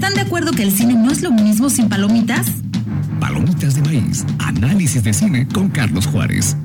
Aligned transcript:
¿Están 0.00 0.14
de 0.14 0.22
acuerdo 0.22 0.52
que 0.52 0.62
el 0.62 0.72
cine 0.72 0.94
no 0.94 1.12
es 1.12 1.20
lo 1.20 1.30
mismo 1.30 1.68
sin 1.68 1.86
palomitas? 1.90 2.46
Palomitas 3.20 3.74
de 3.74 3.82
maíz. 3.82 4.24
Análisis 4.38 5.04
de 5.04 5.12
cine 5.12 5.46
con 5.46 5.68
Carlos 5.68 6.06
Juárez. 6.06 6.56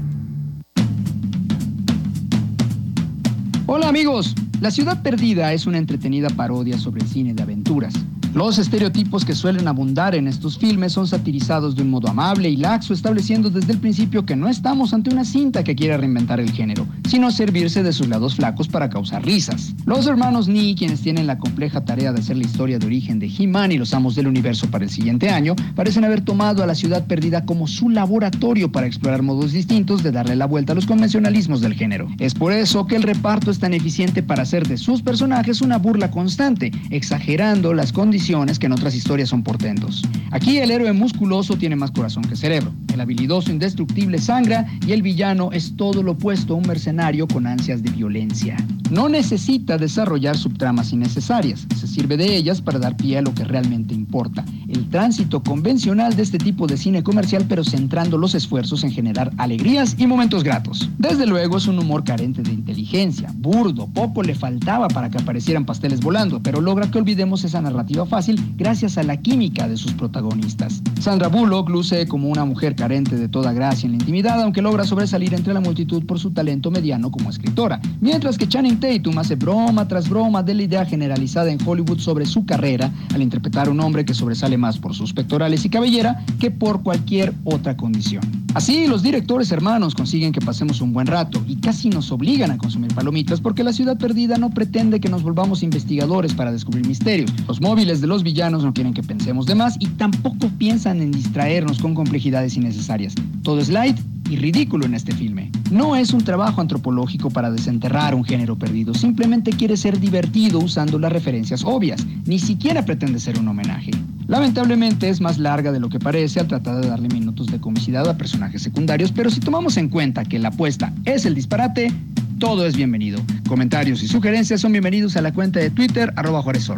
Hola 3.66 3.90
amigos, 3.90 4.36
La 4.62 4.72
Ciudad 4.72 5.02
Perdida 5.02 5.52
es 5.52 5.66
una 5.68 5.80
entretenida 5.80 6.30
parodia 6.30 6.78
sobre 6.78 7.02
el 7.02 7.10
cine 7.10 7.34
de 7.34 7.44
aventuras. 7.44 7.94
Los 8.34 8.58
estereotipos 8.58 9.26
que 9.26 9.36
suelen 9.36 9.68
abundar 9.68 10.16
en 10.16 10.30
estos 10.30 10.58
filmes 10.58 10.94
son 10.94 11.06
satirizados 11.06 11.76
de 11.76 11.82
un 11.82 11.90
modo 11.90 12.08
amable 12.08 12.50
y 12.50 12.56
laxo, 12.56 12.94
estableciendo 12.94 13.50
desde 13.50 13.74
el 13.74 13.80
principio 13.80 14.26
que 14.26 14.38
no 14.38 14.48
estamos 14.48 14.94
ante 14.94 15.10
una 15.10 15.26
cinta 15.26 15.62
que 15.62 15.76
quiera 15.76 15.98
reinventar 15.98 16.40
el 16.40 16.52
género, 16.52 16.88
sino 17.16 17.32
servirse 17.32 17.82
de 17.82 17.94
sus 17.94 18.10
lados 18.10 18.36
flacos 18.36 18.68
para 18.68 18.90
causar 18.90 19.26
risas. 19.26 19.74
Los 19.86 20.06
hermanos 20.06 20.50
Nee, 20.50 20.76
quienes 20.76 21.00
tienen 21.00 21.28
la 21.28 21.38
compleja 21.38 21.86
tarea 21.86 22.12
de 22.12 22.20
hacer 22.20 22.36
la 22.36 22.44
historia 22.44 22.78
de 22.78 22.86
origen 22.86 23.20
de 23.20 23.28
He-Man 23.28 23.72
y 23.72 23.78
los 23.78 23.94
amos 23.94 24.16
del 24.16 24.28
universo 24.28 24.70
para 24.70 24.84
el 24.84 24.90
siguiente 24.90 25.30
año, 25.30 25.56
parecen 25.76 26.04
haber 26.04 26.20
tomado 26.20 26.62
a 26.62 26.68
la 26.68 26.76
ciudad 26.76 27.08
perdida 27.08 27.46
como 27.46 27.68
su 27.68 27.88
laboratorio 27.88 28.70
para 28.70 28.86
explorar 28.86 29.22
modos 29.22 29.54
distintos 29.54 30.04
de 30.04 30.12
darle 30.12 30.36
la 30.36 30.46
vuelta 30.46 30.74
a 30.74 30.76
los 30.76 30.88
convencionalismos 30.88 31.62
del 31.62 31.74
género. 31.74 32.10
Es 32.20 32.34
por 32.34 32.52
eso 32.52 32.86
que 32.86 32.98
el 32.98 33.04
reparto 33.04 33.50
es 33.50 33.60
tan 33.60 33.74
eficiente 33.74 34.22
para 34.22 34.44
hacer 34.44 34.68
de 34.68 34.76
sus 34.76 35.02
personajes 35.02 35.62
una 35.62 35.78
burla 35.78 36.12
constante, 36.12 36.74
exagerando 36.90 37.74
las 37.74 37.94
condiciones 37.94 38.60
que 38.60 38.66
en 38.66 38.74
otras 38.74 38.94
historias 38.94 39.30
son 39.30 39.42
portentos. 39.42 40.04
Aquí 40.32 40.58
el 40.58 40.70
héroe 40.70 40.92
musculoso 40.92 41.56
tiene 41.56 41.78
más 41.78 41.92
corazón 41.92 42.26
que 42.26 42.36
cerebro. 42.36 42.74
El 42.94 43.00
habilidoso 43.00 43.52
indestructible 43.52 44.18
sangra 44.18 44.66
y 44.86 44.92
el 44.92 45.02
villano 45.02 45.52
es 45.54 45.78
todo 45.78 46.04
lo 46.04 46.12
opuesto 46.12 46.56
a 46.56 46.58
un 46.58 46.68
mercenario 46.68 47.05
con 47.06 47.46
ansias 47.46 47.84
de 47.84 47.92
violencia. 47.92 48.58
No 48.90 49.10
necesita 49.10 49.78
desarrollar 49.78 50.36
subtramas 50.36 50.92
innecesarias, 50.92 51.68
se 51.76 51.86
sirve 51.86 52.18
de 52.18 52.36
ellas 52.36 52.62
para 52.62 52.80
dar 52.80 52.98
pie 52.98 53.20
a 53.20 53.22
lo 53.22 53.32
que 53.32 53.44
realmente 53.44 53.94
importa, 53.94 54.44
el 54.68 54.90
tránsito 54.90 55.44
convencional 55.44 56.16
de 56.16 56.24
este 56.24 56.40
tipo 56.40 56.66
de 56.66 56.78
cine 56.78 57.04
comercial 57.04 57.46
pero 57.48 57.64
centrando 57.64 58.18
los 58.18 58.34
esfuerzos 58.34 58.84
en 58.84 58.92
generar 58.92 59.32
alegrías 59.38 59.96
y 60.00 60.08
momentos 60.08 60.44
gratos. 60.44 60.90
Desde 60.98 61.28
luego 61.28 61.58
es 61.58 61.68
un 61.68 61.78
humor 61.78 62.04
carente 62.04 62.42
de 62.42 62.54
inteligencia, 62.54 63.32
burdo, 63.36 63.86
poco 63.86 64.24
le 64.24 64.34
faltaba 64.34 64.88
para 64.88 65.12
que 65.12 65.20
aparecieran 65.20 65.64
pasteles 65.64 66.00
volando, 66.00 66.42
pero 66.42 66.60
logra 66.60 66.90
que 66.90 66.98
olvidemos 66.98 67.44
esa 67.44 67.62
narrativa 67.62 68.08
fácil 68.08 68.42
gracias 68.58 68.98
a 68.98 69.04
la 69.04 69.18
química 69.18 69.68
de 69.68 69.78
sus 69.78 69.94
protagonistas. 69.94 70.82
Sandra 71.00 71.28
Bullock 71.28 71.70
luce 71.70 72.08
como 72.08 72.30
una 72.30 72.46
mujer 72.46 72.76
carente 72.76 73.16
de 73.16 73.28
toda 73.28 73.54
gracia 73.54 73.86
en 73.86 73.94
la 73.94 73.98
intimidad, 73.98 74.42
aunque 74.42 74.62
logra 74.62 74.86
sobresalir 74.86 75.34
entre 75.34 75.54
la 75.54 75.60
multitud 75.60 76.06
por 76.06 76.20
su 76.20 76.32
talento 76.32 76.72
mediano 76.72 77.12
como 77.12 77.30
escritora, 77.30 77.80
mientras 78.02 78.38
que 78.38 78.48
Channing 78.48 78.80
Tatum 78.80 79.18
hace 79.18 79.36
broma 79.36 79.88
tras 79.88 80.10
broma 80.10 80.42
de 80.42 80.54
la 80.54 80.64
idea 80.64 80.86
generalizada 80.86 81.52
en 81.52 81.60
Hollywood 81.66 82.00
sobre 82.00 82.26
su 82.26 82.46
carrera 82.46 82.92
al 83.14 83.22
interpretar 83.22 83.68
a 83.68 83.72
un 83.72 83.80
hombre 83.80 84.06
que 84.06 84.14
sobresale 84.14 84.58
más 84.58 84.80
por 84.80 84.94
sus 84.94 85.14
pectorales 85.14 85.64
y 85.66 85.70
cabellera 85.70 86.24
que 86.40 86.52
por 86.52 86.82
cualquier 86.82 87.34
otra 87.44 87.78
condición. 87.78 88.45
Así, 88.56 88.88
los 88.88 89.04
directores 89.04 89.52
hermanos 89.52 89.94
consiguen 89.94 90.32
que 90.32 90.40
pasemos 90.40 90.80
un 90.80 90.94
buen 90.94 91.08
rato 91.08 91.44
y 91.46 91.58
casi 91.58 91.90
nos 91.90 92.10
obligan 92.14 92.52
a 92.52 92.58
consumir 92.58 92.96
palomitas 92.96 93.42
porque 93.42 93.66
la 93.66 93.74
ciudad 93.74 93.98
perdida 93.98 94.38
no 94.38 94.50
pretende 94.50 95.02
que 95.02 95.10
nos 95.10 95.24
volvamos 95.24 95.62
investigadores 95.62 96.34
para 96.34 96.54
descubrir 96.54 96.88
misterios. 96.88 97.30
Los 97.50 97.60
móviles 97.60 98.00
de 98.00 98.08
los 98.08 98.24
villanos 98.24 98.64
no 98.64 98.74
quieren 98.74 98.94
que 98.94 99.04
pensemos 99.04 99.46
de 99.46 99.56
más 99.56 99.76
y 99.82 99.88
tampoco 99.88 100.48
piensan 100.58 101.02
en 101.02 101.12
distraernos 101.12 101.80
con 101.80 101.94
complejidades 101.94 102.56
innecesarias. 102.56 103.14
Todo 103.44 103.60
es 103.60 103.68
light 103.68 104.00
y 104.30 104.38
ridículo 104.38 104.86
en 104.86 104.96
este 104.96 105.14
filme. 105.14 105.52
No 105.72 105.96
es 105.96 106.14
un 106.14 106.24
trabajo 106.24 106.62
antropológico 106.62 107.30
para 107.30 107.52
desenterrar 107.52 108.16
un 108.16 108.24
género 108.24 108.58
perdido, 108.58 108.94
simplemente 108.94 109.52
quiere 109.52 109.78
ser 109.78 110.00
divertido 110.00 110.60
usando 110.60 111.00
las 111.00 111.12
referencias 111.12 111.64
obvias, 111.64 112.06
ni 112.26 112.40
siquiera 112.40 112.86
pretende 112.86 113.20
ser 113.20 113.40
un 113.40 113.48
homenaje. 113.48 113.92
Lamentablemente 114.28 115.10
es 115.10 115.22
más 115.22 115.38
larga 115.38 115.72
de 115.72 115.80
lo 115.80 115.90
que 115.90 116.00
parece 116.00 116.40
al 116.40 116.48
tratar 116.48 116.82
de 116.82 116.88
darle 116.88 117.10
minutos 117.10 117.48
de 117.48 117.60
comicidad 117.60 118.08
a 118.10 118.18
personajes 118.18 118.62
secundarios, 118.64 119.12
pero 119.12 119.30
si 119.30 119.40
tomamos 119.40 119.78
en 119.78 119.90
cuenta 119.90 120.26
que 120.26 120.40
la 120.40 120.50
apuesta 120.50 120.92
es 121.06 121.26
el 121.26 121.36
disparate, 121.36 121.94
todo 122.40 122.66
es 122.66 122.76
bienvenido. 122.76 123.22
Comentarios 123.48 124.02
y 124.02 124.08
sugerencias 124.08 124.62
son 124.62 124.72
bienvenidos 124.72 125.16
a 125.16 125.22
la 125.22 125.32
cuenta 125.32 125.60
de 125.60 125.70
Twitter, 125.70 126.12
arroba 126.16 126.42
Juárez 126.42 126.70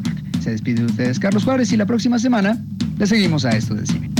Se 0.41 0.51
despide 0.51 0.81
de 0.81 0.85
ustedes 0.87 1.19
Carlos 1.19 1.45
Juárez 1.45 1.71
y 1.71 1.77
la 1.77 1.85
próxima 1.85 2.19
semana 2.19 2.61
le 2.97 3.07
seguimos 3.07 3.45
a 3.45 3.51
esto 3.51 3.73
del 3.73 3.87
cine. 3.87 4.16